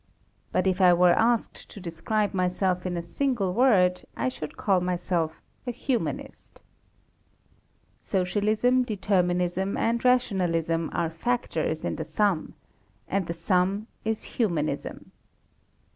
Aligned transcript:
But 0.51 0.65
if 0.65 0.81
I 0.81 0.93
were 0.93 1.13
asked 1.13 1.69
to 1.69 1.79
describe 1.79 2.33
myself 2.33 2.87
in 2.87 2.97
a 2.97 3.03
single 3.03 3.53
word, 3.53 4.01
I 4.17 4.29
should 4.29 4.57
call 4.57 4.81
myself 4.81 5.39
a 5.67 5.71
Humanist. 5.71 6.59
Socialism, 7.99 8.81
Determinism, 8.81 9.77
and 9.77 10.03
Rationalism 10.03 10.89
are 10.91 11.11
factors 11.11 11.85
in 11.85 11.97
the 11.97 12.03
sum; 12.03 12.55
and 13.07 13.27
the 13.27 13.35
sum 13.35 13.85
is 14.03 14.23
Humanism. 14.23 15.11